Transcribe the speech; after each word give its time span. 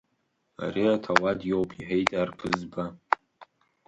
Ари 0.63 0.83
аҭауад 0.93 1.39
иоуп,— 1.49 1.69
иҳәеит 1.79 2.09
арԥызба. 2.21 2.83